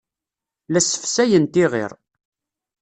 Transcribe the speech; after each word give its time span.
La 0.71 0.81
ssefsayent 0.81 1.59
iɣir. 1.63 1.91